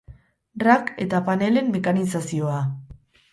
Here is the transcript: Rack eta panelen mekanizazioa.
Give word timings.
Rack 0.63 0.89
eta 1.05 1.19
panelen 1.27 1.69
mekanizazioa. 1.75 2.59